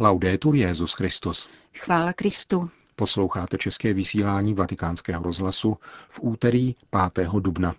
Laudetur 0.00 0.54
Jezus 0.54 0.92
Christus. 0.92 1.48
Chvála 1.78 2.12
Kristu. 2.12 2.70
Posloucháte 2.96 3.58
české 3.58 3.94
vysílání 3.94 4.54
Vatikánského 4.54 5.22
rozhlasu 5.22 5.76
v 6.08 6.20
úterý 6.22 6.74
5. 7.14 7.28
dubna. 7.40 7.74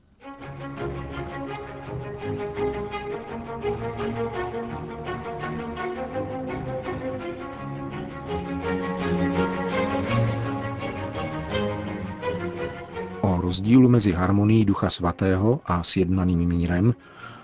O 13.21 13.41
rozdílu 13.41 13.89
mezi 13.89 14.11
harmonií 14.11 14.65
Ducha 14.65 14.89
Svatého 14.89 15.61
a 15.65 15.83
sjednaným 15.83 16.47
mírem 16.47 16.95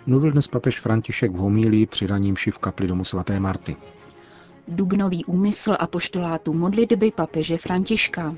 mluvil 0.05 0.32
dnes 0.32 0.48
papež 0.48 0.80
František 0.80 1.32
v 1.32 1.36
homílii 1.36 1.86
při 1.86 2.07
ranímši 2.07 2.52
v 2.52 2.57
kapli 2.57 2.88
domu 2.88 3.05
svaté 3.05 3.39
Marty. 3.39 3.76
Dubnový 4.68 5.25
úmysl 5.25 5.76
a 5.80 5.88
poštolátu 5.88 6.53
modlitby 6.53 7.12
papeže 7.12 7.58
Františka. 7.58 8.35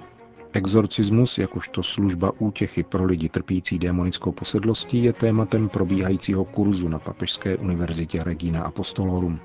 Exorcismus 0.53 1.37
jakožto 1.37 1.83
služba 1.83 2.31
útěchy 2.39 2.83
pro 2.83 3.05
lidi 3.05 3.29
trpící 3.29 3.79
démonickou 3.79 4.31
posedlostí 4.31 5.03
je 5.03 5.13
tématem 5.13 5.69
probíhajícího 5.69 6.45
kurzu 6.45 6.87
na 6.87 6.99
Papežské 6.99 7.57
univerzitě 7.57 8.23
Regina 8.23 8.63
Apostolorum. 8.63 9.39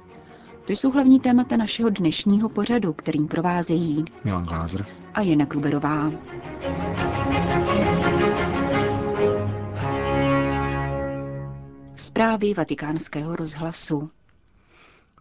To 0.64 0.72
jsou 0.72 0.90
hlavní 0.90 1.20
témata 1.20 1.56
našeho 1.56 1.90
dnešního 1.90 2.48
pořadu, 2.48 2.92
kterým 2.92 3.28
provázejí 3.28 4.04
Milan 4.24 4.44
Glázer 4.44 4.86
a 5.14 5.20
Jana 5.22 5.46
Kluberová. 5.46 6.12
Zprávy 11.94 12.54
vatikánského 12.54 13.36
rozhlasu. 13.36 14.10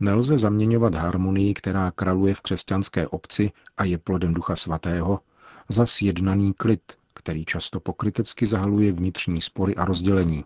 Nelze 0.01 0.37
zaměňovat 0.37 0.95
harmonii, 0.95 1.53
která 1.53 1.91
kraluje 1.91 2.33
v 2.33 2.41
křesťanské 2.41 3.07
obci 3.07 3.51
a 3.77 3.83
je 3.83 3.97
plodem 3.97 4.33
Ducha 4.33 4.55
Svatého, 4.55 5.19
za 5.69 5.85
sjednaný 5.85 6.53
klid, 6.53 6.81
který 7.13 7.45
často 7.45 7.79
pokrytecky 7.79 8.47
zahaluje 8.47 8.91
vnitřní 8.91 9.41
spory 9.41 9.75
a 9.75 9.85
rozdělení, 9.85 10.45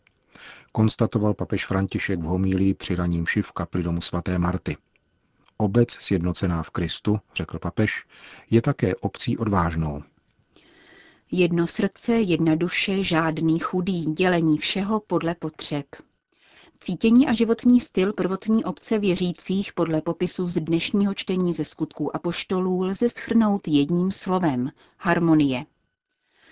konstatoval 0.71 1.33
papež 1.33 1.66
František 1.66 2.19
v 2.19 2.23
homílii 2.23 2.73
při 2.73 2.95
raním 2.95 3.25
v 3.41 3.52
kapli 3.52 3.83
domu 3.83 4.02
svaté 4.02 4.39
Marty. 4.39 4.77
Obec 5.57 5.91
sjednocená 5.91 6.63
v 6.63 6.69
Kristu, 6.69 7.19
řekl 7.35 7.59
papež, 7.59 8.05
je 8.49 8.61
také 8.61 8.95
obcí 8.95 9.38
odvážnou. 9.38 10.03
Jedno 11.31 11.67
srdce, 11.67 12.13
jedna 12.13 12.55
duše, 12.55 13.03
žádný 13.03 13.59
chudý, 13.59 14.05
dělení 14.05 14.57
všeho 14.57 14.99
podle 14.99 15.35
potřeb. 15.35 15.85
Cítění 16.79 17.27
a 17.27 17.33
životní 17.33 17.79
styl 17.79 18.13
prvotní 18.13 18.65
obce 18.65 18.99
věřících 18.99 19.73
podle 19.73 20.01
popisu 20.01 20.47
z 20.49 20.53
dnešního 20.53 21.13
čtení 21.13 21.53
ze 21.53 21.65
skutků 21.65 22.15
apoštolů 22.15 22.81
lze 22.81 23.09
schrnout 23.09 23.67
jedním 23.67 24.11
slovem– 24.11 24.71
harmonie. 24.97 25.65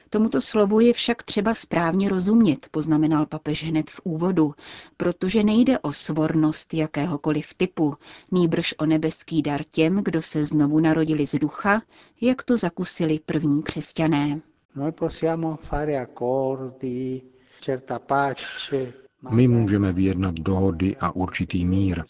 Tomuto 0.10 0.42
slovu 0.42 0.80
je 0.80 0.94
však 0.94 1.24
třeba 1.24 1.54
správně 1.54 2.10
rozumět, 2.10 2.68
poznamenal 2.72 3.26
papež 3.26 3.64
hned 3.64 3.90
v 3.90 4.02
úvodu, 4.04 4.54
protože 4.98 5.44
nejde 5.44 5.80
o 5.80 5.94
svornost 5.94 6.74
jakéhokoliv 6.74 7.54
typu, 7.54 7.96
nýbrž 8.32 8.76
o 8.78 8.86
nebeský 8.86 9.42
dar 9.42 9.64
těm, 9.64 10.02
kdo 10.04 10.22
se 10.22 10.46
znovu 10.46 10.80
narodili 10.80 11.28
z 11.28 11.40
ducha, 11.40 11.82
jak 12.22 12.44
to 12.44 12.58
zakusili 12.58 13.20
první 13.26 13.64
křesťané. 13.64 14.42
Noi 14.76 14.92
possiamo 14.92 15.58
fare 15.62 16.00
accordi, 16.00 17.22
certa 17.62 18.00
pace, 18.00 18.94
My 19.30 19.48
můžeme 19.48 19.94
vyjednat 19.94 20.36
dohody 20.36 20.98
a 20.98 21.16
určitý 21.16 21.66
mír. 21.66 22.04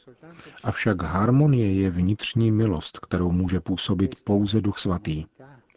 Avšak 0.64 1.02
harmonie 1.02 1.74
je 1.74 1.90
vnitřní 1.90 2.52
milost, 2.52 3.00
kterou 3.00 3.32
může 3.32 3.60
působit 3.60 4.16
pouze 4.24 4.62
Duch 4.62 4.80
Svatý. 4.80 5.26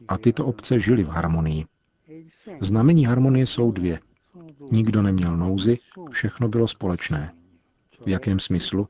A 0.09 0.19
tyto 0.19 0.47
obce 0.47 0.81
žily 0.81 1.05
v 1.05 1.09
harmonii. 1.09 1.65
Znamení 2.61 3.05
harmonie 3.07 3.47
jsou 3.47 3.73
dvě. 3.73 4.01
Nikdo 4.73 5.03
neměl 5.03 5.37
nouzy, 5.37 5.79
všechno 6.11 6.49
bylo 6.49 6.69
společné. 6.69 7.33
V 8.07 8.09
jakém 8.09 8.41
smyslu? 8.41 8.89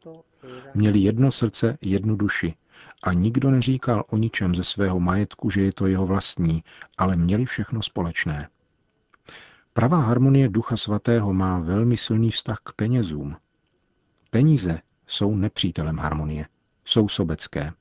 Měli 0.74 0.98
jedno 0.98 1.30
srdce, 1.30 1.78
jednu 1.80 2.16
duši. 2.16 2.54
A 3.02 3.12
nikdo 3.12 3.50
neříkal 3.50 4.04
o 4.10 4.16
ničem 4.16 4.54
ze 4.54 4.64
svého 4.64 5.00
majetku, 5.00 5.50
že 5.50 5.62
je 5.62 5.72
to 5.72 5.86
jeho 5.86 6.06
vlastní, 6.06 6.64
ale 6.98 7.16
měli 7.16 7.44
všechno 7.44 7.82
společné. 7.82 8.48
Pravá 9.76 10.00
harmonie 10.00 10.48
Ducha 10.48 10.76
Svatého 10.76 11.32
má 11.32 11.58
velmi 11.58 11.96
silný 11.96 12.30
vztah 12.30 12.58
k 12.64 12.72
penězům. 12.72 13.36
Peníze 14.30 14.80
jsou 15.06 15.34
nepřítelem 15.34 15.98
harmonie, 15.98 16.46
jsou 16.84 17.08
sobecké. 17.08 17.72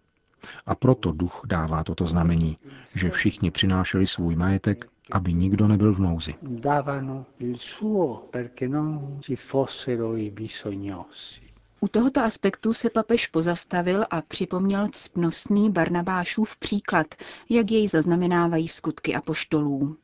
A 0.65 0.75
proto 0.75 1.11
duch 1.11 1.41
dává 1.47 1.83
toto 1.83 2.07
znamení, 2.07 2.57
že 2.95 3.09
všichni 3.09 3.51
přinášeli 3.51 4.07
svůj 4.07 4.35
majetek, 4.35 4.85
aby 5.11 5.33
nikdo 5.33 5.67
nebyl 5.67 5.93
v 5.93 5.99
nouzi. 5.99 6.35
davano 6.41 7.25
il 7.39 7.55
suo 7.57 8.27
perché 8.31 8.67
non 8.67 9.17
ci 9.21 9.35
fossero 9.35 10.17
i 10.17 10.31
bisognosi. 10.31 11.41
U 11.79 11.87
tohoto 11.87 12.23
aspektu 12.23 12.73
se 12.73 12.89
papež 12.89 13.27
pozastavil 13.27 14.05
a 14.09 14.21
připomněl 14.21 14.87
ctnostný 14.91 15.69
Barnabášův 15.71 16.55
příklad, 16.55 17.07
jak 17.49 17.71
jej 17.71 17.87
zaznamenávají 17.87 18.67
skutky 18.67 19.15
apoštolů. 19.15 19.97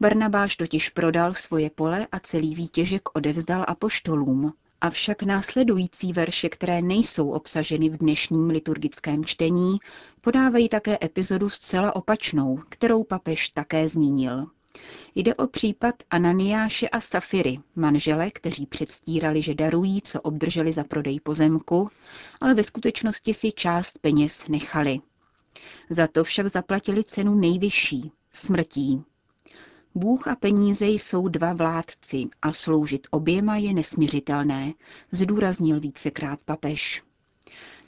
Barnabáš 0.00 0.56
totiž 0.56 0.88
prodal 0.88 1.34
svoje 1.34 1.70
pole 1.70 2.06
a 2.12 2.20
celý 2.20 2.54
výtěžek 2.54 3.16
odevzdal 3.16 3.64
apoštolům. 3.68 4.52
Avšak 4.80 5.22
následující 5.22 6.12
verše, 6.12 6.48
které 6.48 6.82
nejsou 6.82 7.30
obsaženy 7.30 7.88
v 7.88 7.96
dnešním 7.96 8.50
liturgickém 8.50 9.24
čtení, 9.24 9.78
podávají 10.20 10.68
také 10.68 10.98
epizodu 11.02 11.48
zcela 11.48 11.96
opačnou, 11.96 12.58
kterou 12.68 13.04
papež 13.04 13.48
také 13.48 13.88
zmínil. 13.88 14.46
Jde 15.14 15.34
o 15.34 15.46
případ 15.46 15.94
Ananiáše 16.10 16.88
a 16.88 17.00
Safiry, 17.00 17.58
manžele, 17.76 18.30
kteří 18.30 18.66
předstírali, 18.66 19.42
že 19.42 19.54
darují, 19.54 20.02
co 20.02 20.20
obdrželi 20.20 20.72
za 20.72 20.84
prodej 20.84 21.20
pozemku, 21.20 21.90
ale 22.40 22.54
ve 22.54 22.62
skutečnosti 22.62 23.34
si 23.34 23.52
část 23.52 23.98
peněz 23.98 24.48
nechali. 24.48 25.00
Za 25.90 26.06
to 26.06 26.24
však 26.24 26.46
zaplatili 26.46 27.04
cenu 27.04 27.34
nejvyšší, 27.34 28.12
smrtí. 28.32 29.04
Bůh 29.94 30.28
a 30.28 30.36
peníze 30.36 30.86
jsou 30.86 31.28
dva 31.28 31.52
vládci 31.52 32.24
a 32.42 32.52
sloužit 32.52 33.06
oběma 33.10 33.56
je 33.56 33.74
nesměřitelné, 33.74 34.72
zdůraznil 35.12 35.80
vícekrát 35.80 36.40
papež. 36.44 37.02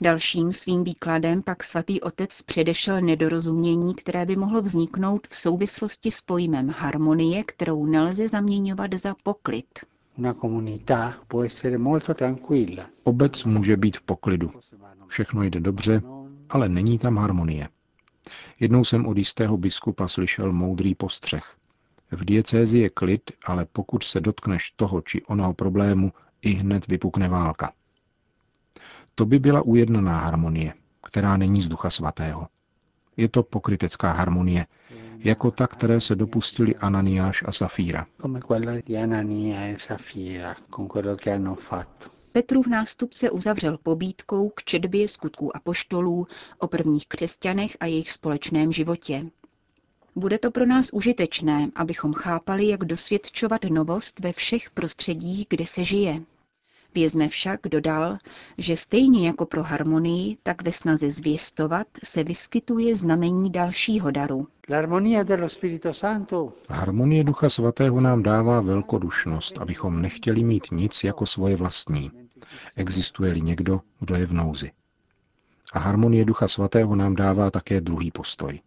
Dalším 0.01 0.53
svým 0.53 0.83
výkladem 0.83 1.41
pak 1.41 1.63
svatý 1.63 2.01
otec 2.01 2.41
předešel 2.41 3.01
nedorozumění, 3.01 3.95
které 3.95 4.25
by 4.25 4.35
mohlo 4.35 4.61
vzniknout 4.61 5.27
v 5.27 5.35
souvislosti 5.35 6.11
s 6.11 6.21
pojmem 6.21 6.69
harmonie, 6.69 7.43
kterou 7.43 7.85
nelze 7.85 8.27
zaměňovat 8.27 8.93
za 8.93 9.15
poklid. 9.23 9.65
Una 10.17 10.33
comunità 10.33 11.13
può 11.27 11.43
essere 11.45 11.77
molto 11.77 12.13
tranquilla, 12.13 12.89
Obec 13.03 13.43
může 13.43 13.77
být 13.77 13.97
v 13.97 14.01
poklidu. 14.01 14.51
Všechno 15.07 15.43
jde 15.43 15.59
dobře, 15.59 16.01
ale 16.49 16.69
není 16.69 16.97
tam 16.99 17.17
harmonie. 17.17 17.67
Jednou 18.59 18.83
jsem 18.83 19.05
od 19.05 19.17
jistého 19.17 19.57
biskupa 19.57 20.07
slyšel 20.07 20.51
moudrý 20.51 20.95
postřeh. 20.95 21.55
V 22.15 22.25
diecézi 22.25 22.79
je 22.79 22.89
klid, 22.89 23.31
ale 23.45 23.65
pokud 23.65 24.03
se 24.03 24.19
dotkneš 24.21 24.71
toho 24.71 25.01
či 25.01 25.23
onoho 25.25 25.53
problému, 25.53 26.11
i 26.41 26.49
hned 26.53 26.87
vypukne 26.87 27.27
válka. 27.29 27.71
To 29.15 29.25
by 29.25 29.39
byla 29.39 29.61
ujednaná 29.61 30.19
harmonie, 30.19 30.73
která 31.03 31.37
není 31.37 31.61
z 31.61 31.67
ducha 31.67 31.89
svatého. 31.89 32.47
Je 33.17 33.29
to 33.29 33.43
pokrytecká 33.43 34.11
harmonie, 34.11 34.65
jako 35.17 35.51
ta, 35.51 35.67
které 35.67 36.01
se 36.01 36.15
dopustili 36.15 36.75
Ananiáš 36.75 37.43
a 37.47 37.51
Safíra. 37.51 38.05
come 38.21 38.39
quella 38.41 38.73
di 38.85 38.97
Anania 38.97 39.61
e 39.61 39.79
Safira, 39.79 40.55
con 40.69 40.87
quello 40.87 41.15
che 41.15 41.31
hanno 41.31 41.55
fatto. 41.55 42.09
Petrův 42.31 42.67
nástupce 42.67 43.31
uzavřel 43.31 43.77
pobídkou 43.83 44.49
k 44.49 44.63
četbě 44.63 45.07
skutků 45.07 45.55
apoštolů 45.55 46.27
o 46.59 46.67
prvních 46.67 47.07
křesťanech 47.07 47.77
a 47.79 47.85
jejich 47.85 48.11
společném 48.11 48.71
životě. 48.71 49.25
Bude 50.15 50.37
to 50.37 50.51
pro 50.51 50.65
nás 50.65 50.89
užitečné, 50.93 51.69
abychom 51.75 52.13
chápali, 52.13 52.67
jak 52.67 52.85
dosvědčovat 52.85 53.63
novost 53.63 54.19
ve 54.19 54.33
všech 54.33 54.69
prostředích, 54.69 55.45
kde 55.49 55.65
se 55.65 55.83
žije. 55.83 56.21
Vězme 56.95 57.27
však, 57.27 57.59
dodal, 57.71 58.17
že 58.57 58.77
stejně 58.77 59.27
jako 59.27 59.45
pro 59.45 59.63
harmonii, 59.63 60.37
tak 60.43 60.63
ve 60.63 60.71
snaze 60.71 61.11
zvěstovat 61.11 61.87
se 62.03 62.23
vyskytuje 62.23 62.95
znamení 62.95 63.51
dalšího 63.51 64.11
daru. 64.11 64.47
L'armonia 64.69 65.23
dello 65.23 65.49
Spirito 65.49 65.93
Santo 65.93 66.53
Harmonie 66.69 67.23
Ducha 67.23 67.49
Svatého 67.49 68.01
nám 68.01 68.23
dává 68.23 68.61
velkodušnost, 68.61 69.57
abychom 69.57 70.01
nechtěli 70.01 70.43
mít 70.43 70.67
nic 70.71 71.03
jako 71.03 71.25
svoje 71.25 71.55
vlastní. 71.55 72.11
Existuje-li 72.75 73.41
někdo, 73.41 73.81
kdo 73.99 74.15
je 74.15 74.25
v 74.25 74.33
nouzi. 74.33 74.71
A 75.73 75.79
harmonie 75.79 76.25
Ducha 76.25 76.47
Svatého 76.47 76.95
nám 76.95 77.15
dává 77.15 77.51
také 77.51 77.81
druhý 77.81 78.11
postoj. 78.11 78.59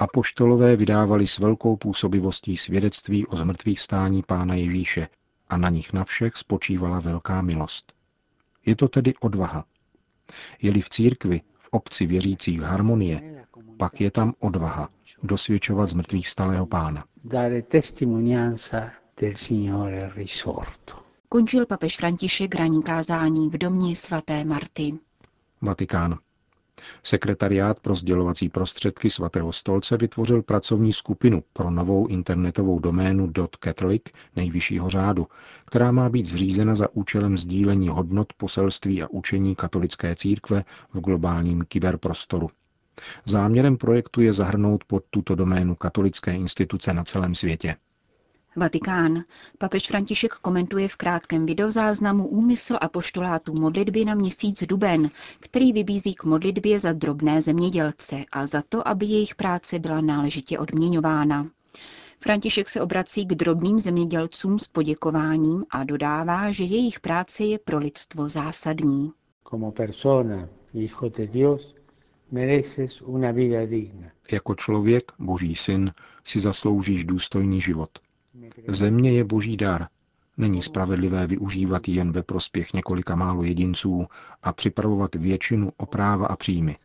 Apoštolové 0.00 0.76
vydávali 0.76 1.26
s 1.26 1.38
velkou 1.38 1.76
působivostí 1.76 2.56
svědectví 2.56 3.26
o 3.26 3.36
zmrtvých 3.36 3.80
stání 3.80 4.22
Pána 4.22 4.54
Ježíše 4.54 5.08
a 5.48 5.56
na 5.56 5.68
nich 5.68 5.92
na 5.92 6.04
všech 6.04 6.36
spočívala 6.36 7.00
velká 7.00 7.42
milost. 7.42 7.92
Je 8.66 8.76
to 8.76 8.88
tedy 8.88 9.14
odvaha. 9.20 9.64
Je-li 10.62 10.80
v 10.80 10.88
církvi, 10.88 11.40
v 11.54 11.68
obci 11.70 12.06
věřících 12.06 12.60
harmonie, 12.60 13.44
pak 13.76 14.00
je 14.00 14.10
tam 14.10 14.34
odvaha 14.38 14.88
dosvědčovat 15.22 15.86
z 15.86 15.94
mrtvých 15.94 16.26
vstalého 16.26 16.66
pána. 16.66 17.04
Končil 21.28 21.66
papež 21.66 21.96
František 21.96 22.54
ranní 22.54 22.82
kázání 22.82 23.48
v 23.48 23.58
domě 23.58 23.96
svaté 23.96 24.44
Marty. 24.44 24.94
Vatikán. 25.60 26.18
Sekretariát 27.02 27.80
pro 27.80 27.94
sdělovací 27.94 28.48
prostředky 28.48 29.10
svatého 29.10 29.52
stolce 29.52 29.96
vytvořil 29.96 30.42
pracovní 30.42 30.92
skupinu 30.92 31.42
pro 31.52 31.70
novou 31.70 32.06
internetovou 32.06 32.78
doménu 32.78 33.32
.catholic 33.60 34.02
nejvyššího 34.36 34.88
řádu, 34.88 35.26
která 35.66 35.92
má 35.92 36.08
být 36.08 36.26
zřízena 36.26 36.74
za 36.74 36.88
účelem 36.92 37.38
sdílení 37.38 37.88
hodnot 37.88 38.32
poselství 38.32 39.02
a 39.02 39.10
učení 39.10 39.56
katolické 39.56 40.16
církve 40.16 40.64
v 40.92 41.00
globálním 41.00 41.62
kyberprostoru. 41.68 42.50
Záměrem 43.24 43.76
projektu 43.76 44.20
je 44.20 44.32
zahrnout 44.32 44.84
pod 44.84 45.04
tuto 45.10 45.34
doménu 45.34 45.74
katolické 45.74 46.34
instituce 46.34 46.94
na 46.94 47.04
celém 47.04 47.34
světě. 47.34 47.76
Vatikán. 48.56 49.24
Papež 49.58 49.86
František 49.86 50.32
komentuje 50.32 50.88
v 50.88 50.96
krátkém 50.96 51.46
videozáznamu 51.46 52.28
úmysl 52.28 52.76
a 52.80 52.88
poštolátu 52.88 53.54
modlitby 53.54 54.04
na 54.04 54.14
měsíc 54.14 54.64
duben, 54.66 55.10
který 55.40 55.72
vybízí 55.72 56.14
k 56.14 56.24
modlitbě 56.24 56.80
za 56.80 56.92
drobné 56.92 57.42
zemědělce 57.42 58.24
a 58.32 58.46
za 58.46 58.62
to, 58.68 58.88
aby 58.88 59.06
jejich 59.06 59.34
práce 59.34 59.78
byla 59.78 60.00
náležitě 60.00 60.58
odměňována. 60.58 61.46
František 62.20 62.68
se 62.68 62.80
obrací 62.80 63.26
k 63.26 63.34
drobným 63.34 63.80
zemědělcům 63.80 64.58
s 64.58 64.68
poděkováním 64.68 65.64
a 65.70 65.84
dodává, 65.84 66.52
že 66.52 66.64
jejich 66.64 67.00
práce 67.00 67.44
je 67.44 67.58
pro 67.58 67.78
lidstvo 67.78 68.28
zásadní. 68.28 69.12
Jako 74.32 74.54
člověk, 74.54 75.12
boží 75.18 75.56
syn, 75.56 75.92
si 76.24 76.40
zasloužíš 76.40 77.04
důstojný 77.04 77.60
život. 77.60 77.90
Země 78.68 79.12
je 79.12 79.24
boží 79.24 79.56
dar. 79.56 79.86
Není 80.36 80.62
spravedlivé 80.62 81.26
využívat 81.26 81.88
jen 81.88 82.12
ve 82.12 82.22
prospěch 82.22 82.72
několika 82.72 83.14
málo 83.14 83.42
jedinců 83.42 84.06
a 84.42 84.52
připravovat 84.52 85.14
většinu 85.14 85.72
o 85.76 85.86
práva 85.86 86.26
a 86.26 86.36
příjmy. 86.36 86.76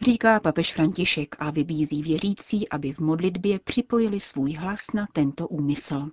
Říká 0.00 0.40
papež 0.40 0.74
František 0.74 1.36
a 1.38 1.50
vybízí 1.50 2.02
věřící, 2.02 2.68
aby 2.68 2.92
v 2.92 3.00
modlitbě 3.00 3.58
připojili 3.58 4.20
svůj 4.20 4.52
hlas 4.52 4.92
na 4.94 5.06
tento 5.12 5.48
úmysl. 5.48 6.10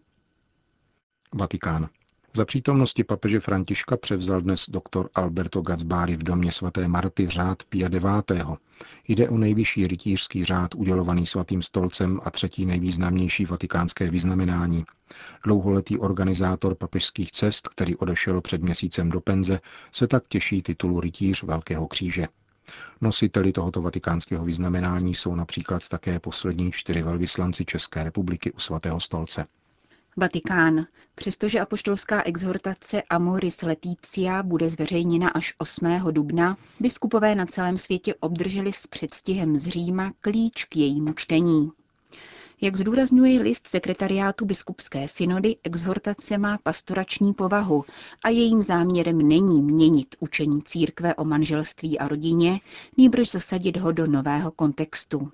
Vatikán. 1.33 1.89
Za 2.33 2.45
přítomnosti 2.45 3.03
papeže 3.03 3.39
Františka 3.39 3.97
převzal 3.97 4.41
dnes 4.41 4.69
doktor 4.69 5.09
Alberto 5.15 5.61
Gazzbari 5.61 6.15
v 6.15 6.23
domě 6.23 6.51
svaté 6.51 6.87
Marty 6.87 7.27
řád 7.27 7.63
Pia 7.63 7.89
IX. 7.89 8.45
Jde 9.07 9.29
o 9.29 9.37
nejvyšší 9.37 9.87
rytířský 9.87 10.45
řád 10.45 10.75
udělovaný 10.75 11.25
svatým 11.25 11.61
stolcem 11.61 12.19
a 12.23 12.31
třetí 12.31 12.65
nejvýznamnější 12.65 13.45
vatikánské 13.45 14.09
vyznamenání. 14.09 14.85
Dlouholetý 15.45 15.97
organizátor 15.97 16.75
papežských 16.75 17.31
cest, 17.31 17.67
který 17.67 17.95
odešel 17.95 18.41
před 18.41 18.61
měsícem 18.61 19.09
do 19.09 19.21
penze, 19.21 19.59
se 19.91 20.07
tak 20.07 20.23
těší 20.27 20.61
titulu 20.61 20.99
rytíř 20.99 21.43
Velkého 21.43 21.87
kříže. 21.87 22.27
Nositeli 23.01 23.51
tohoto 23.51 23.81
vatikánského 23.81 24.45
vyznamenání 24.45 25.15
jsou 25.15 25.35
například 25.35 25.89
také 25.89 26.19
poslední 26.19 26.71
čtyři 26.71 27.03
velvyslanci 27.03 27.65
České 27.65 28.03
republiky 28.03 28.51
u 28.51 28.59
svatého 28.59 28.99
stolce. 28.99 29.45
Vatikán. 30.17 30.85
Přestože 31.15 31.59
apoštolská 31.59 32.23
exhortace 32.23 33.01
Amoris 33.01 33.61
Leticia 33.61 34.43
bude 34.43 34.69
zveřejněna 34.69 35.29
až 35.29 35.53
8. 35.57 35.85
dubna, 36.11 36.57
biskupové 36.79 37.35
na 37.35 37.45
celém 37.45 37.77
světě 37.77 38.15
obdrželi 38.19 38.73
s 38.73 38.87
předstihem 38.87 39.57
z 39.57 39.67
Říma 39.67 40.11
klíč 40.21 40.65
k 40.65 40.75
jejímu 40.75 41.13
čtení. 41.13 41.71
Jak 42.61 42.75
zdůrazňuje 42.75 43.41
list 43.41 43.67
sekretariátu 43.67 44.45
biskupské 44.45 45.07
synody, 45.07 45.55
exhortace 45.63 46.37
má 46.37 46.57
pastorační 46.63 47.33
povahu 47.33 47.85
a 48.23 48.29
jejím 48.29 48.61
záměrem 48.61 49.17
není 49.17 49.61
měnit 49.61 50.15
učení 50.19 50.61
církve 50.61 51.15
o 51.15 51.25
manželství 51.25 51.99
a 51.99 52.07
rodině, 52.07 52.59
nýbrž 52.97 53.31
zasadit 53.31 53.77
ho 53.77 53.91
do 53.91 54.07
nového 54.07 54.51
kontextu. 54.51 55.31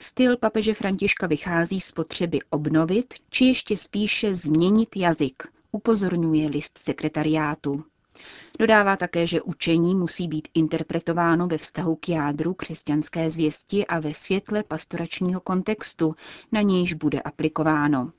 Styl 0.00 0.36
papeže 0.36 0.74
Františka 0.74 1.26
vychází 1.26 1.80
z 1.80 1.92
potřeby 1.92 2.38
obnovit, 2.50 3.14
či 3.30 3.44
ještě 3.44 3.76
spíše 3.76 4.34
změnit 4.34 4.96
jazyk, 4.96 5.42
upozorňuje 5.72 6.48
list 6.48 6.78
sekretariátu. 6.78 7.84
Dodává 8.58 8.96
také, 8.96 9.26
že 9.26 9.42
učení 9.42 9.94
musí 9.94 10.28
být 10.28 10.48
interpretováno 10.54 11.46
ve 11.46 11.58
vztahu 11.58 11.96
k 11.96 12.08
jádru 12.08 12.54
křesťanské 12.54 13.30
zvěsti 13.30 13.86
a 13.86 14.00
ve 14.00 14.14
světle 14.14 14.62
pastoračního 14.62 15.40
kontextu, 15.40 16.14
na 16.52 16.62
nějž 16.62 16.94
bude 16.94 17.20
aplikováno. 17.20 18.12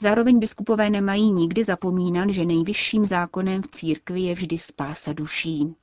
Zároveň 0.00 0.38
biskupové 0.38 0.90
nemají 0.90 1.32
nikdy 1.32 1.64
zapomínat, 1.64 2.30
že 2.30 2.44
nejvyšším 2.44 3.06
zákonem 3.06 3.62
v 3.62 3.68
církvi 3.68 4.20
je 4.20 4.34
vždy 4.34 4.58
spása 4.58 5.12
duší. 5.12 5.74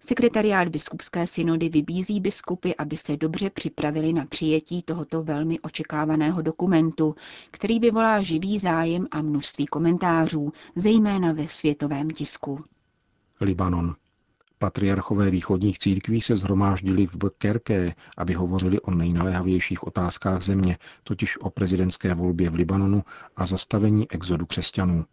Sekretariát 0.00 0.68
biskupské 0.68 1.26
synody 1.26 1.68
vybízí 1.68 2.20
biskupy, 2.20 2.70
aby 2.78 2.96
se 2.96 3.16
dobře 3.16 3.50
připravili 3.50 4.12
na 4.12 4.26
přijetí 4.26 4.82
tohoto 4.82 5.22
velmi 5.22 5.60
očekávaného 5.60 6.42
dokumentu, 6.42 7.14
který 7.50 7.80
vyvolá 7.80 8.22
živý 8.22 8.58
zájem 8.58 9.06
a 9.10 9.22
množství 9.22 9.66
komentářů, 9.66 10.52
zejména 10.76 11.32
ve 11.32 11.48
světovém 11.48 12.10
tisku. 12.10 12.64
Libanon. 13.40 13.94
Patriarchové 14.58 15.30
východních 15.30 15.78
církví 15.78 16.20
se 16.20 16.36
zhromáždili 16.36 17.06
v 17.06 17.16
Bkerké, 17.16 17.94
aby 18.16 18.34
hovořili 18.34 18.80
o 18.80 18.90
nejnaléhavějších 18.90 19.86
otázkách 19.86 20.42
země, 20.42 20.78
totiž 21.02 21.38
o 21.40 21.50
prezidentské 21.50 22.14
volbě 22.14 22.50
v 22.50 22.54
Libanonu 22.54 23.02
a 23.36 23.46
zastavení 23.46 24.10
exodu 24.10 24.46
křesťanů. 24.46 25.04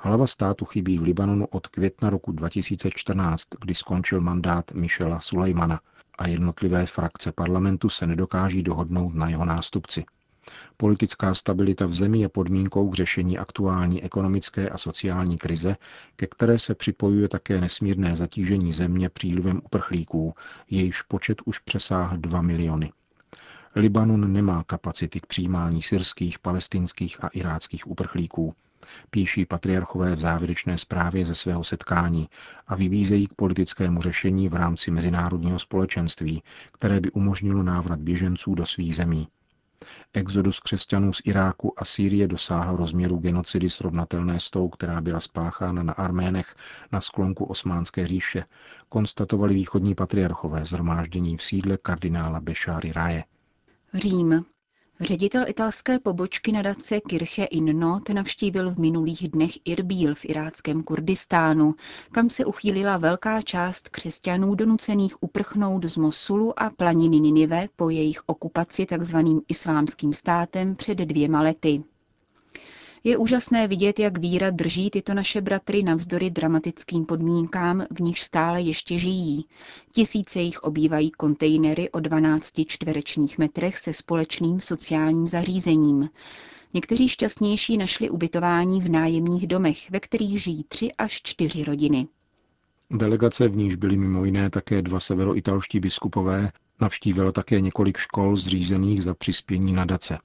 Hlava 0.00 0.26
státu 0.26 0.64
chybí 0.64 0.98
v 0.98 1.02
Libanonu 1.02 1.46
od 1.46 1.66
května 1.66 2.10
roku 2.10 2.32
2014, 2.32 3.42
kdy 3.60 3.74
skončil 3.74 4.20
mandát 4.20 4.72
Michela 4.72 5.20
Sulejmana 5.20 5.80
a 6.18 6.28
jednotlivé 6.28 6.86
frakce 6.86 7.32
parlamentu 7.32 7.88
se 7.88 8.06
nedokáží 8.06 8.62
dohodnout 8.62 9.14
na 9.14 9.28
jeho 9.28 9.44
nástupci. 9.44 10.04
Politická 10.76 11.34
stabilita 11.34 11.86
v 11.86 11.94
zemi 11.94 12.20
je 12.20 12.28
podmínkou 12.28 12.90
k 12.90 12.94
řešení 12.94 13.38
aktuální 13.38 14.04
ekonomické 14.04 14.68
a 14.68 14.78
sociální 14.78 15.38
krize, 15.38 15.76
ke 16.16 16.26
které 16.26 16.58
se 16.58 16.74
připojuje 16.74 17.28
také 17.28 17.60
nesmírné 17.60 18.16
zatížení 18.16 18.72
země 18.72 19.08
přílivem 19.08 19.60
uprchlíků, 19.64 20.34
jejichž 20.70 21.02
počet 21.02 21.38
už 21.44 21.58
přesáhl 21.58 22.16
2 22.16 22.42
miliony. 22.42 22.92
Libanon 23.78 24.32
nemá 24.32 24.64
kapacity 24.64 25.20
k 25.20 25.26
přijímání 25.26 25.82
syrských, 25.82 26.38
palestinských 26.38 27.24
a 27.24 27.28
iráckých 27.28 27.86
uprchlíků 27.86 28.54
píší 29.10 29.46
patriarchové 29.46 30.16
v 30.16 30.20
závěrečné 30.20 30.78
zprávě 30.78 31.24
ze 31.24 31.34
svého 31.34 31.64
setkání 31.64 32.28
a 32.66 32.74
vybízejí 32.74 33.26
k 33.26 33.34
politickému 33.34 34.02
řešení 34.02 34.48
v 34.48 34.54
rámci 34.54 34.90
mezinárodního 34.90 35.58
společenství, 35.58 36.42
které 36.72 37.00
by 37.00 37.10
umožnilo 37.10 37.62
návrat 37.62 37.98
běženců 37.98 38.54
do 38.54 38.66
svých 38.66 38.96
zemí. 38.96 39.28
Exodus 40.12 40.60
křesťanů 40.60 41.12
z 41.12 41.20
Iráku 41.24 41.80
a 41.80 41.84
Sýrie 41.84 42.28
dosáhl 42.28 42.76
rozměru 42.76 43.16
genocidy 43.16 43.70
srovnatelné 43.70 44.40
s 44.40 44.50
tou, 44.50 44.68
která 44.68 45.00
byla 45.00 45.20
spáchána 45.20 45.82
na 45.82 45.92
Arménech 45.92 46.54
na 46.92 47.00
sklonku 47.00 47.44
Osmánské 47.44 48.06
říše, 48.06 48.44
konstatovali 48.88 49.54
východní 49.54 49.94
patriarchové 49.94 50.66
zhromáždění 50.66 51.36
v 51.36 51.42
sídle 51.42 51.78
kardinála 51.82 52.40
Bešáry 52.40 52.92
Raje. 52.92 53.24
Řím. 53.94 54.44
Ředitel 55.00 55.44
italské 55.48 55.98
pobočky 55.98 56.52
nadace 56.52 57.00
Kirche 57.00 57.44
in 57.44 57.78
Not 57.78 58.08
navštívil 58.08 58.70
v 58.70 58.78
minulých 58.78 59.28
dnech 59.28 59.52
Irbil 59.64 60.14
v 60.14 60.24
iráckém 60.24 60.82
Kurdistánu, 60.82 61.74
kam 62.12 62.30
se 62.30 62.44
uchýlila 62.44 62.96
velká 62.96 63.42
část 63.42 63.88
křesťanů 63.88 64.54
donucených 64.54 65.22
uprchnout 65.22 65.84
z 65.84 65.96
Mosulu 65.96 66.60
a 66.62 66.70
planiny 66.70 67.20
Ninive 67.20 67.68
po 67.76 67.90
jejich 67.90 68.22
okupaci 68.26 68.86
tzv. 68.86 69.16
islámským 69.48 70.12
státem 70.12 70.76
před 70.76 70.98
dvěma 70.98 71.42
lety. 71.42 71.82
Je 73.04 73.16
úžasné 73.16 73.68
vidět, 73.68 73.98
jak 73.98 74.18
víra 74.18 74.50
drží 74.50 74.90
tyto 74.90 75.14
naše 75.14 75.40
bratry 75.40 75.82
navzdory 75.82 76.30
dramatickým 76.30 77.06
podmínkám, 77.06 77.86
v 77.90 78.00
nich 78.00 78.20
stále 78.20 78.60
ještě 78.60 78.98
žijí. 78.98 79.46
Tisíce 79.92 80.40
jich 80.40 80.58
obývají 80.60 81.10
kontejnery 81.10 81.90
o 81.90 82.00
12 82.00 82.52
čtverečních 82.66 83.38
metrech 83.38 83.76
se 83.76 83.92
společným 83.92 84.60
sociálním 84.60 85.26
zařízením. 85.26 86.08
Někteří 86.74 87.08
šťastnější 87.08 87.76
našli 87.76 88.10
ubytování 88.10 88.80
v 88.80 88.88
nájemních 88.88 89.46
domech, 89.46 89.90
ve 89.90 90.00
kterých 90.00 90.42
žijí 90.42 90.64
tři 90.64 90.92
až 90.98 91.20
čtyři 91.22 91.64
rodiny. 91.64 92.08
Delegace, 92.90 93.48
v 93.48 93.56
níž 93.56 93.74
byly 93.74 93.96
mimo 93.96 94.24
jiné 94.24 94.50
také 94.50 94.82
dva 94.82 95.00
severoitalští 95.00 95.80
biskupové, 95.80 96.52
navštívila 96.80 97.32
také 97.32 97.60
několik 97.60 97.96
škol 97.96 98.36
zřízených 98.36 99.02
za 99.02 99.14
přispění 99.14 99.72
nadace. 99.72 100.18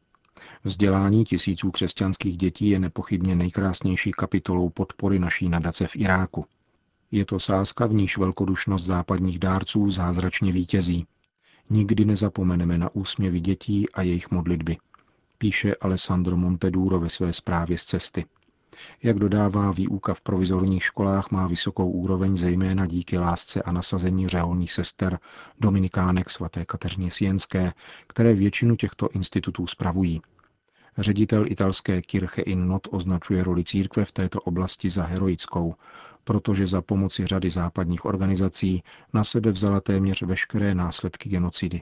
Vzdělání 0.63 1.23
tisíců 1.23 1.71
křesťanských 1.71 2.37
dětí 2.37 2.69
je 2.69 2.79
nepochybně 2.79 3.35
nejkrásnější 3.35 4.11
kapitolou 4.11 4.69
podpory 4.69 5.19
naší 5.19 5.49
nadace 5.49 5.87
v 5.87 5.95
Iráku. 5.95 6.45
Je 7.11 7.25
to 7.25 7.39
sázka, 7.39 7.85
v 7.85 7.93
níž 7.93 8.17
velkodušnost 8.17 8.83
západních 8.83 9.39
dárců 9.39 9.89
zázračně 9.89 10.51
vítězí. 10.51 11.07
Nikdy 11.69 12.05
nezapomeneme 12.05 12.77
na 12.77 12.95
úsměvy 12.95 13.39
dětí 13.39 13.89
a 13.89 14.01
jejich 14.01 14.31
modlitby, 14.31 14.77
píše 15.37 15.75
Alessandro 15.75 16.37
Monteduro 16.37 16.99
ve 16.99 17.09
své 17.09 17.33
zprávě 17.33 17.77
z 17.77 17.85
cesty. 17.85 18.25
Jak 19.03 19.19
dodává, 19.19 19.71
výuka 19.71 20.13
v 20.13 20.21
provizorních 20.21 20.83
školách 20.83 21.31
má 21.31 21.47
vysokou 21.47 21.89
úroveň 21.91 22.37
zejména 22.37 22.85
díky 22.85 23.17
lásce 23.17 23.63
a 23.63 23.71
nasazení 23.71 24.27
řeholních 24.27 24.71
sester 24.71 25.19
Dominikánek 25.59 26.29
svaté 26.29 26.65
Kateřině 26.65 27.11
Sienské, 27.11 27.73
které 28.07 28.33
většinu 28.33 28.75
těchto 28.75 29.09
institutů 29.09 29.67
spravují. 29.67 30.21
Ředitel 30.97 31.45
italské 31.47 32.01
Kirche 32.01 32.41
in 32.41 32.67
Not 32.67 32.87
označuje 32.91 33.43
roli 33.43 33.63
církve 33.63 34.05
v 34.05 34.11
této 34.11 34.41
oblasti 34.41 34.89
za 34.89 35.03
heroickou, 35.03 35.75
protože 36.23 36.67
za 36.67 36.81
pomoci 36.81 37.25
řady 37.25 37.49
západních 37.49 38.05
organizací 38.05 38.83
na 39.13 39.23
sebe 39.23 39.51
vzala 39.51 39.81
téměř 39.81 40.21
veškeré 40.21 40.75
následky 40.75 41.29
genocidy. 41.29 41.81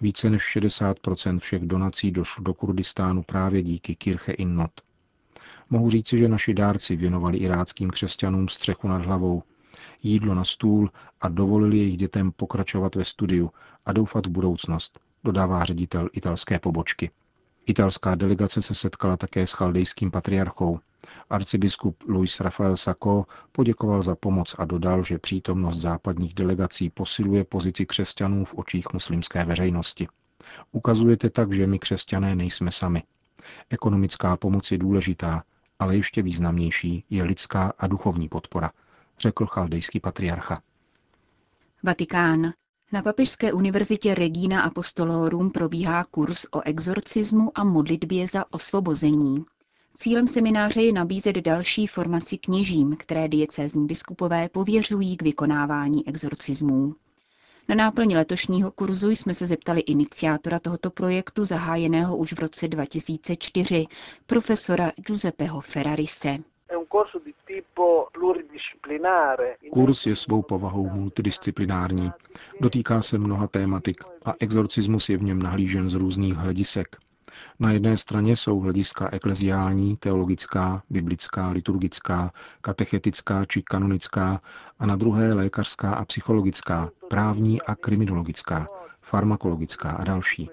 Více 0.00 0.30
než 0.30 0.56
60% 0.56 1.38
všech 1.38 1.62
donací 1.62 2.10
došlo 2.10 2.44
do 2.44 2.54
Kurdistánu 2.54 3.22
právě 3.22 3.62
díky 3.62 3.96
Kirche 3.96 4.32
in 4.32 4.54
Not. 4.54 4.70
Mohu 5.70 5.90
říci, 5.90 6.18
že 6.18 6.28
naši 6.28 6.54
dárci 6.54 6.96
věnovali 6.96 7.38
iráckým 7.38 7.90
křesťanům 7.90 8.48
střechu 8.48 8.88
nad 8.88 9.06
hlavou, 9.06 9.42
jídlo 10.02 10.34
na 10.34 10.44
stůl 10.44 10.90
a 11.20 11.28
dovolili 11.28 11.78
jejich 11.78 11.96
dětem 11.96 12.32
pokračovat 12.32 12.94
ve 12.94 13.04
studiu 13.04 13.50
a 13.86 13.92
doufat 13.92 14.26
v 14.26 14.30
budoucnost, 14.30 15.00
dodává 15.24 15.64
ředitel 15.64 16.08
italské 16.12 16.58
pobočky. 16.58 17.10
Italská 17.66 18.14
delegace 18.14 18.62
se 18.62 18.74
setkala 18.74 19.16
také 19.16 19.46
s 19.46 19.52
chaldejským 19.52 20.10
patriarchou. 20.10 20.80
Arcibiskup 21.30 22.02
Luis 22.08 22.40
Rafael 22.40 22.76
Sacco 22.76 23.24
poděkoval 23.52 24.02
za 24.02 24.16
pomoc 24.16 24.54
a 24.58 24.64
dodal, 24.64 25.02
že 25.02 25.18
přítomnost 25.18 25.78
západních 25.78 26.34
delegací 26.34 26.90
posiluje 26.90 27.44
pozici 27.44 27.86
křesťanů 27.86 28.44
v 28.44 28.54
očích 28.54 28.86
muslimské 28.92 29.44
veřejnosti. 29.44 30.08
Ukazujete 30.72 31.30
tak, 31.30 31.52
že 31.52 31.66
my 31.66 31.78
křesťané 31.78 32.34
nejsme 32.34 32.72
sami. 32.72 33.02
Ekonomická 33.70 34.36
pomoc 34.36 34.70
je 34.72 34.78
důležitá, 34.78 35.42
ale 35.78 35.96
ještě 35.96 36.22
významnější 36.22 37.04
je 37.10 37.24
lidská 37.24 37.72
a 37.78 37.86
duchovní 37.86 38.28
podpora, 38.28 38.70
řekl 39.18 39.46
chaldejský 39.46 40.00
patriarcha. 40.00 40.62
Vatikán. 41.82 42.52
Na 42.92 43.02
Papežské 43.02 43.52
univerzitě 43.52 44.14
Regina 44.14 44.62
Apostolorum 44.62 45.50
probíhá 45.50 46.04
kurz 46.04 46.46
o 46.50 46.60
exorcismu 46.60 47.50
a 47.54 47.64
modlitbě 47.64 48.28
za 48.28 48.44
osvobození. 48.52 49.44
Cílem 49.94 50.28
semináře 50.28 50.82
je 50.82 50.92
nabízet 50.92 51.36
další 51.36 51.86
formaci 51.86 52.38
kněžím, 52.38 52.96
které 52.96 53.28
diecézní 53.28 53.86
biskupové 53.86 54.48
pověřují 54.48 55.16
k 55.16 55.22
vykonávání 55.22 56.08
exorcismů. 56.08 56.94
Na 57.68 57.74
náplň 57.74 58.14
letošního 58.14 58.70
kurzu 58.70 59.10
jsme 59.10 59.34
se 59.34 59.46
zeptali 59.46 59.80
iniciátora 59.80 60.58
tohoto 60.58 60.90
projektu, 60.90 61.44
zahájeného 61.44 62.16
už 62.16 62.32
v 62.32 62.38
roce 62.38 62.68
2004, 62.68 63.86
profesora 64.26 64.92
Giuseppeho 65.06 65.60
Ferrarise. 65.60 66.38
Kurs 69.72 70.06
je 70.06 70.16
svou 70.16 70.42
povahou 70.42 70.90
multidisciplinární. 70.90 72.10
Dotýká 72.60 73.02
se 73.02 73.18
mnoha 73.18 73.46
tématik 73.46 74.04
a 74.24 74.34
exorcismus 74.40 75.08
je 75.08 75.16
v 75.16 75.22
něm 75.22 75.42
nahlížen 75.42 75.88
z 75.88 75.94
různých 75.94 76.34
hledisek. 76.34 76.96
Na 77.58 77.72
jedné 77.72 77.96
straně 77.96 78.36
jsou 78.36 78.60
hlediska 78.60 79.08
ekleziální, 79.12 79.96
teologická, 79.96 80.82
biblická, 80.90 81.50
liturgická, 81.50 82.32
katechetická 82.60 83.44
či 83.44 83.62
kanonická 83.62 84.40
a 84.78 84.86
na 84.86 84.96
druhé 84.96 85.34
lékařská 85.34 85.94
a 85.94 86.04
psychologická, 86.04 86.90
právní 87.08 87.62
a 87.62 87.74
kriminologická, 87.74 88.68
farmakologická 89.00 89.90
a 89.90 90.04
další. 90.04 90.50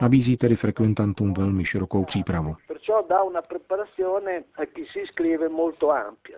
Nabízí 0.00 0.36
tedy 0.36 0.56
frekventantům 0.56 1.34
velmi 1.34 1.64
širokou 1.64 2.04
přípravu. 2.04 2.54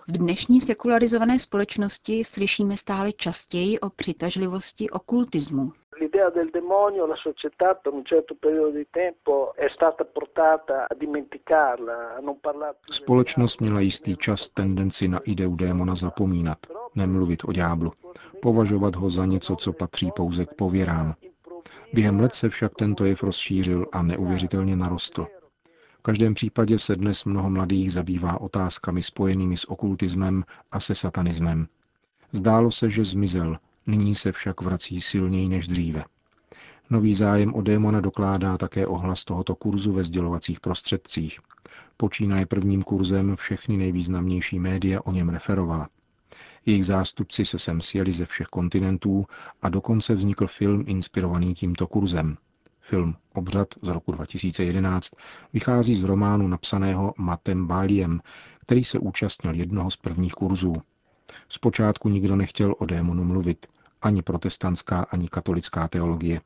V 0.08 0.12
dnešní 0.18 0.60
sekularizované 0.60 1.38
společnosti 1.38 2.24
slyšíme 2.24 2.76
stále 2.76 3.12
častěji 3.12 3.80
o 3.80 3.90
přitažlivosti 3.90 4.90
okultismu. 4.90 5.72
L'idea 6.00 6.30
del 6.30 6.50
demonio 6.52 7.06
la 7.06 7.16
società 7.16 7.74
per 7.74 7.92
un 7.92 8.04
certo 8.04 8.34
periodo 8.34 8.70
di 8.70 8.86
tempo 8.90 9.52
è 9.56 9.68
stata 9.74 10.04
portata 10.04 10.86
a 10.88 10.94
dimenticarla, 10.94 12.14
a 12.16 12.20
non 12.20 12.36
parlare 12.40 12.76
Společnost 12.90 13.60
měla 13.60 13.80
jistý 13.80 14.16
čas 14.16 14.48
tendenci 14.48 15.08
na 15.08 15.18
ideu 15.24 15.56
démona 15.56 15.94
zapomínat, 15.94 16.58
nemluvit 16.94 17.44
o 17.44 17.52
ďáblu, 17.52 17.92
považovat 18.42 18.96
ho 18.96 19.10
za 19.10 19.26
něco, 19.26 19.56
co 19.56 19.72
patří 19.72 20.10
pouze 20.16 20.46
k 20.46 20.54
pověrám. 20.54 21.14
Během 21.92 22.20
let 22.20 22.34
se 22.34 22.48
však 22.48 22.74
tento 22.74 23.04
jev 23.04 23.22
rozšířil 23.22 23.86
a 23.92 24.02
neuvěřitelně 24.02 24.76
narostl. 24.76 25.26
V 25.98 26.02
každém 26.02 26.34
případě 26.34 26.78
se 26.78 26.96
dnes 26.96 27.24
mnoho 27.24 27.50
mladých 27.50 27.92
zabývá 27.92 28.40
otázkami 28.40 29.02
spojenými 29.02 29.56
s 29.56 29.70
okultismem 29.70 30.44
a 30.72 30.80
se 30.80 30.94
satanismem. 30.94 31.68
Zdálo 32.32 32.70
se, 32.70 32.90
že 32.90 33.04
zmizel, 33.04 33.58
nyní 33.86 34.14
se 34.14 34.32
však 34.32 34.60
vrací 34.60 35.00
silněji 35.00 35.48
než 35.48 35.68
dříve. 35.68 36.04
Nový 36.90 37.14
zájem 37.14 37.54
o 37.54 37.62
démona 37.62 38.00
dokládá 38.00 38.58
také 38.58 38.86
ohlas 38.86 39.24
tohoto 39.24 39.54
kurzu 39.54 39.92
ve 39.92 40.04
sdělovacích 40.04 40.60
prostředcích. 40.60 41.40
Počínaje 41.96 42.46
prvním 42.46 42.82
kurzem 42.82 43.36
všechny 43.36 43.76
nejvýznamnější 43.76 44.58
média 44.58 45.00
o 45.04 45.12
něm 45.12 45.28
referovala. 45.28 45.88
Jejich 46.66 46.86
zástupci 46.86 47.44
se 47.44 47.58
sem 47.58 47.80
sjeli 47.80 48.12
ze 48.12 48.26
všech 48.26 48.46
kontinentů 48.46 49.26
a 49.62 49.68
dokonce 49.68 50.14
vznikl 50.14 50.46
film 50.46 50.84
inspirovaný 50.86 51.54
tímto 51.54 51.86
kurzem. 51.86 52.36
Film 52.80 53.14
Obřad 53.34 53.68
z 53.82 53.88
roku 53.88 54.12
2011 54.12 55.12
vychází 55.52 55.94
z 55.94 56.02
románu 56.02 56.48
napsaného 56.48 57.14
Matem 57.18 57.66
Báliem, 57.66 58.20
který 58.60 58.84
se 58.84 58.98
účastnil 58.98 59.54
jednoho 59.54 59.90
z 59.90 59.96
prvních 59.96 60.32
kurzů. 60.32 60.74
Zpočátku 61.48 62.08
nikdo 62.08 62.36
nechtěl 62.36 62.74
o 62.78 62.86
démonu 62.86 63.24
mluvit, 63.24 63.66
ani 64.02 64.22
protestantská, 64.22 65.02
ani 65.10 65.28
katolická 65.28 65.88
teologie. 65.88 66.40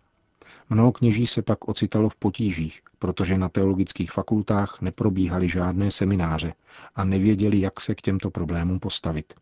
Mnoho 0.70 0.92
kněží 0.92 1.26
se 1.26 1.42
pak 1.42 1.68
ocitalo 1.68 2.08
v 2.08 2.16
potížích, 2.16 2.80
protože 2.98 3.38
na 3.38 3.48
teologických 3.48 4.12
fakultách 4.12 4.80
neprobíhaly 4.80 5.48
žádné 5.48 5.90
semináře 5.90 6.54
a 6.94 7.04
nevěděli, 7.04 7.60
jak 7.60 7.80
se 7.80 7.94
k 7.94 8.00
těmto 8.00 8.30
problémům 8.30 8.80
postavit. 8.80 9.34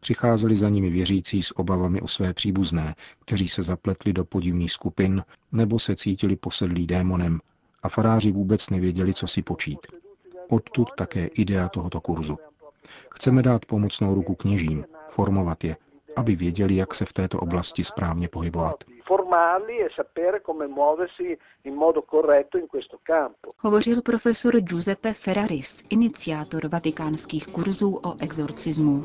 Přicházeli 0.00 0.56
za 0.56 0.68
nimi 0.68 0.90
věřící 0.90 1.42
s 1.42 1.58
obavami 1.58 2.00
o 2.00 2.08
své 2.08 2.34
příbuzné, 2.34 2.94
kteří 3.24 3.48
se 3.48 3.62
zapletli 3.62 4.12
do 4.12 4.24
podivných 4.24 4.72
skupin 4.72 5.24
nebo 5.52 5.78
se 5.78 5.96
cítili 5.96 6.36
posedlí 6.36 6.86
démonem 6.86 7.40
a 7.82 7.88
faráři 7.88 8.32
vůbec 8.32 8.70
nevěděli, 8.70 9.14
co 9.14 9.26
si 9.26 9.42
počít. 9.42 9.78
Odtud 10.48 10.88
také 10.96 11.26
idea 11.26 11.68
tohoto 11.68 12.00
kurzu. 12.00 12.38
Chceme 13.14 13.42
dát 13.42 13.64
pomocnou 13.66 14.14
ruku 14.14 14.34
kněžím, 14.34 14.84
formovat 15.08 15.64
je, 15.64 15.76
aby 16.16 16.36
věděli, 16.36 16.76
jak 16.76 16.94
se 16.94 17.04
v 17.04 17.12
této 17.12 17.38
oblasti 17.38 17.84
správně 17.84 18.28
pohybovat. 18.28 18.84
informarli 19.06 19.78
e 19.78 19.90
sapere 19.94 20.42
come 20.42 20.66
muoversi 20.66 21.38
in 21.62 21.74
modo 21.74 22.02
corretto 22.02 22.58
in 22.58 22.66
questo 22.66 22.98
campo. 23.02 23.52
Hovořil 23.62 24.02
profesor 24.02 24.60
Giuseppe 24.62 25.12
Ferraris, 25.12 25.84
iniziator 25.88 26.68
vaticanských 26.68 27.46
kurzů 27.46 28.00
o 28.02 28.16
exorcismu. 28.18 29.04